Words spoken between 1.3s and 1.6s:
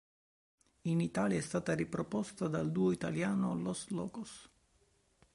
è